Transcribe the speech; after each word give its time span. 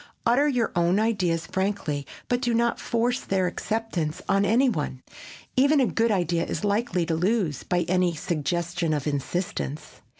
Utter 0.25 0.47
your 0.47 0.71
own 0.75 0.99
ideas 0.99 1.45
frankly 1.45 2.07
but 2.27 2.41
do 2.41 2.55
not 2.55 2.79
force 2.79 3.19
their 3.19 3.45
acceptance 3.45 4.19
on 4.27 4.45
any 4.45 4.67
one. 4.67 5.03
Even 5.55 5.79
a 5.79 5.85
good 5.85 6.09
idea 6.11 6.43
is 6.43 6.63
likely 6.65 7.05
to 7.05 7.13
lose 7.13 7.61
by 7.61 7.81
any 7.81 8.15
suggestion 8.15 8.95
of 8.95 9.05
insistence. 9.05 10.01